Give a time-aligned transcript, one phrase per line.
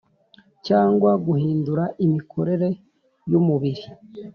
[0.67, 2.67] Cyangwa guhindura imikorere
[3.31, 3.83] y umubiri